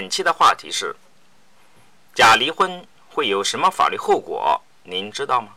[0.00, 0.96] 本期的话题是：
[2.14, 4.58] 假离婚会有什么法律后果？
[4.84, 5.48] 您知道吗？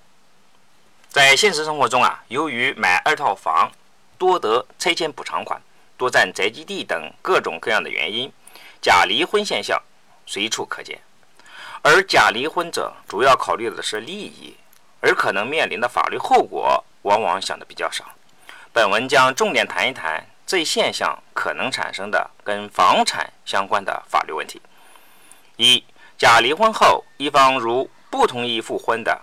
[1.07, 3.71] 在现实生活中啊，由于买二套房
[4.17, 5.61] 多得拆迁补偿款、
[5.97, 8.29] 多占宅基地等各种各样的原因，
[8.81, 9.81] 假离婚现象
[10.25, 10.99] 随处可见。
[11.81, 14.57] 而假离婚者主要考虑的是利益，
[14.99, 18.03] 而可能面临的法律后果往往想的比较少。
[18.73, 20.21] 本文将重点谈一谈
[20.53, 24.61] 这一现象可能产生的跟房产相关的法律问题。
[25.55, 25.83] 一、
[26.15, 29.19] 假离婚后，一方如不同意复婚的，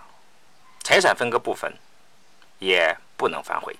[0.83, 1.73] 财产分割部分
[2.59, 3.73] 也不能反悔。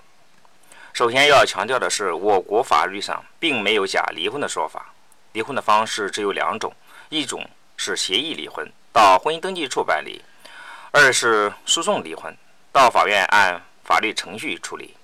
[0.93, 4.93] 首先要强调的是，我国法律上并没有假离婚的说法。
[5.33, 6.73] 离婚的方式只有两种，
[7.09, 10.21] 一种是协议离婚，到婚姻登记处办理；
[10.91, 12.33] 二是诉讼离婚，
[12.71, 14.95] 到法院按法律程序处理。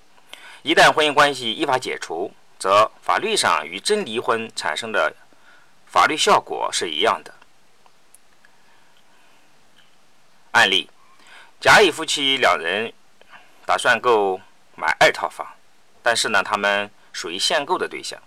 [0.62, 5.14] 一旦婚姻关系依法解除，则法律上与真离婚产生的
[5.86, 7.34] 法律效果是一样的。
[10.52, 10.90] 案例：
[11.60, 12.92] 甲乙夫妻两人
[13.64, 14.40] 打算购
[14.74, 15.46] 买二套房，
[16.02, 18.20] 但是呢，他们属于限购的对象。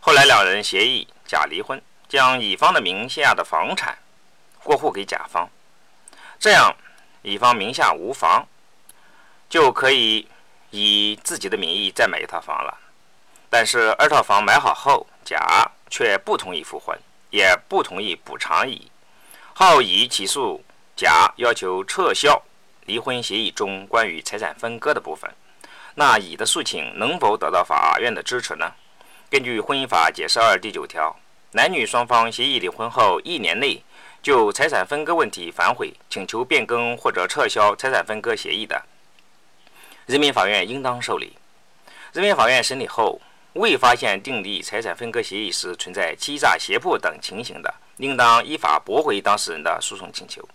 [0.00, 3.98] 后来两人协议假离婚，将乙方的名下的房产
[4.62, 5.48] 过户给甲方，
[6.38, 6.74] 这样
[7.22, 8.46] 乙方名下无房，
[9.48, 10.28] 就可以。
[10.72, 12.76] 以自己的名义再买一套房了，
[13.48, 16.98] 但是二套房买好后，甲却不同意复婚，
[17.30, 18.90] 也不同意补偿乙，
[19.54, 20.62] 后乙起诉
[20.94, 22.42] 甲，要求撤销
[22.86, 25.30] 离婚协议中关于财产分割的部分。
[25.94, 28.72] 那乙的诉请能否得到法院的支持呢？
[29.30, 31.16] 根据《婚姻法》解释二第九条，
[31.52, 33.82] 男女双方协议离婚后一年内
[34.22, 38.84] 就财产分割问题反悔，请求变更或者撤销财产分割协议的。
[40.04, 41.36] 人民法院应当受理。
[42.12, 43.20] 人民法院审理后，
[43.56, 50.46] 未发现订立财产分割协议时存在欺诈、胁迫等情形的，应当依法驳回当事人的诉讼请求。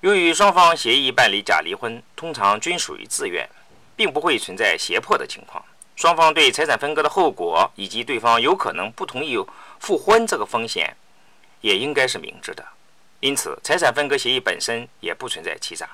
[0.00, 3.48] 由于双方协议办理假离婚，通常均属于自愿，
[3.94, 5.62] 并不会存在胁迫的情况。
[5.94, 9.36] 双方对财产分割的后果以及对方有可能不同意
[9.78, 10.96] 复婚这个风险，
[11.60, 12.64] 也应该是明知的。
[13.20, 15.86] 因此，财产分割协议本身也不存在欺诈。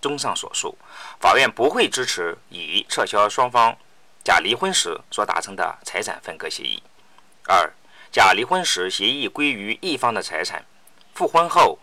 [0.00, 0.76] 综上所述，
[1.20, 3.78] 法院不会支持乙撤销双方
[4.24, 6.82] 假离婚时所达成的财产分割协议。
[7.48, 7.72] 二、
[8.10, 10.64] 假离婚时协议归于一方的财产，
[11.14, 11.78] 复婚后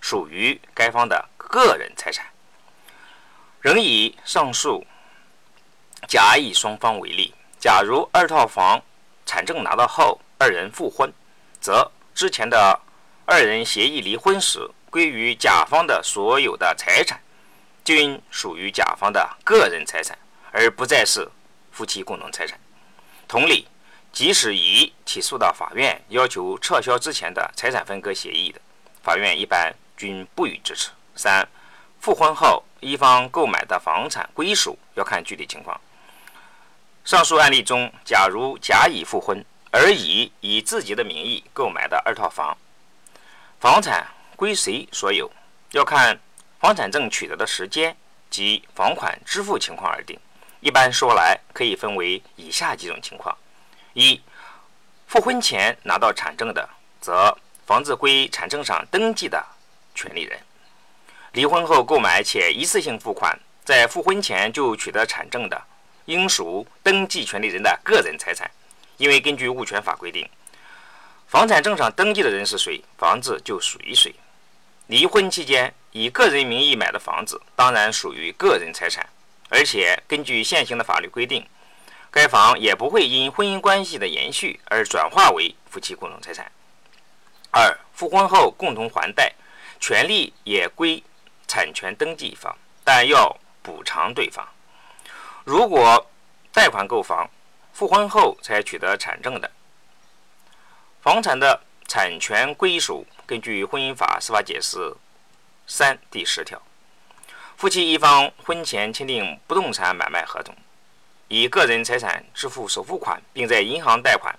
[0.00, 2.26] 属于该方的个人财产。
[3.60, 4.86] 仍以上述
[6.06, 8.80] 甲乙双方为例，假如二套房
[9.24, 11.12] 产证拿到后，二人复婚，
[11.60, 12.80] 则之前的
[13.24, 17.20] 二人协议离婚时归于甲方的所有的财产。
[17.84, 20.18] 均属于甲方的个人财产，
[20.50, 21.28] 而不再是
[21.76, 22.58] 夫妻共同财产。
[23.28, 23.68] 同理，
[24.10, 28.58] 即使乙起诉到法院要求撤销之前的财产分割协议的，
[29.02, 30.88] 法院一般均不予支持。
[31.14, 31.46] 三、
[32.00, 35.78] 复婚后一方购买的房产归属要看具体情况。
[37.04, 42.56] 上述案例中，假如甲乙复婚，而乙以自己的名义购买的二套房，
[43.60, 45.30] 房产归谁所有，
[45.72, 46.18] 要看。
[46.58, 47.94] 房产证取得的时间
[48.30, 50.18] 及房款支付情况而定。
[50.60, 53.36] 一般说来，可以分为以下几种情况：
[53.92, 54.20] 一、
[55.06, 56.68] 复婚前拿到产证的，
[57.00, 57.36] 则
[57.66, 59.44] 房子归产证上登记的
[59.94, 60.38] 权利人；
[61.32, 65.62] 离婚后购买且一次性付款，在复婚前就取得产证的，
[66.06, 68.50] 应属登记权利人的个人财产。
[68.96, 70.26] 因为根据物权法规定，
[71.28, 74.14] 房产证上登记的人是谁，房子就属于谁。
[74.86, 79.06] 离婚期间以个人名义买的房子，当然属于个人财产，
[79.48, 81.46] 而且根据现行的法律规定，
[82.10, 86.50] 该房也不会因婚姻关系的延续而转化为夫妻共同财产。
[87.50, 89.32] 二、复婚后共同还贷，
[89.78, 91.02] 权利也归
[91.46, 94.46] 产权登记方，但要补偿对方。
[95.44, 96.10] 如果
[96.52, 97.30] 贷款购房，
[97.72, 99.50] 复婚后才取得产证的，
[101.02, 101.62] 房产的。
[101.88, 104.76] 产权归属根据《婚姻法司法解释》
[105.68, 106.60] 三第十条，
[107.56, 110.54] 夫妻一方婚前签订不动产买卖合同，
[111.28, 114.38] 以个人财产支付首付款，并在银行贷款，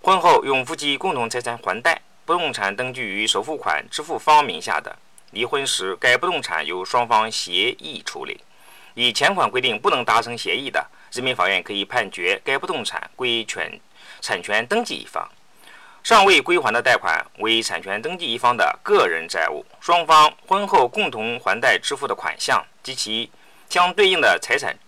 [0.00, 4.96] 婚后用夫妻共同财产还贷，不动产登记于首付款支付方名下的，
[5.32, 8.40] 离婚时该不动产由双方协议处理。
[8.94, 13.80] 以前款规定不能达成协议的，人民法院可以判决该不动产归权
[14.20, 15.28] 产权登记一方。
[16.06, 23.28] 尚未归还的贷款为产权登记一方的个人债务，双方婚后共同还贷支付的款项及其
[23.68, 24.78] 相对应的财产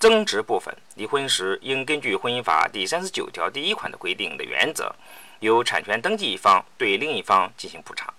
[0.00, 4.92] 增值部分，离婚时应根据《婚姻法》第三十九条第一款的规定的原则，
[5.38, 8.12] 由产权登记一方对另一方进行补偿。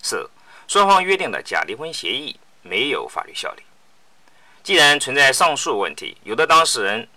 [0.00, 0.30] 四、
[0.68, 3.64] 双方约定的假离婚协议没有法律效力。
[4.62, 7.08] 既然存在上述问题，有的当事人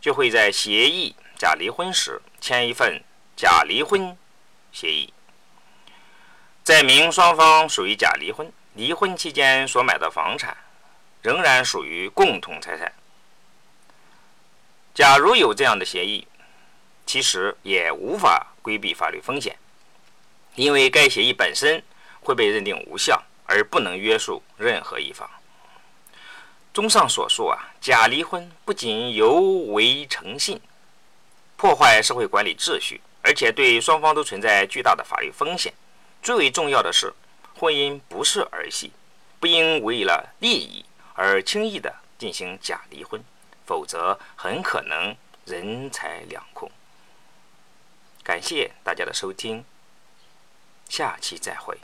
[0.00, 3.02] 就会在协议假离婚时签一份
[3.36, 4.16] 假离婚
[4.72, 5.12] 协议，
[6.64, 10.56] 载明双方属于假离婚，离婚期间所买的房产
[11.20, 12.90] 仍然属于共同财产。
[14.94, 16.26] 假如有这样的协议，
[17.04, 19.54] 其实也无法规避法律风险，
[20.54, 21.82] 因为该协议本身
[22.22, 25.28] 会被认定无效，而不能约束任何一方。
[26.72, 30.58] 综上所述啊，假离婚不仅有违诚信，
[31.58, 35.74] 破坏社会管理秩序，而且对双方都存在巨大的法律风险。
[36.22, 37.12] 最为重要的是，
[37.56, 38.92] 婚姻不是儿戏，
[39.40, 40.84] 不应为了利益
[41.14, 43.20] 而轻易的进行假离婚，
[43.66, 46.70] 否则很可能人财两空。
[48.22, 49.64] 感谢大家的收听，
[50.88, 51.76] 下期再会。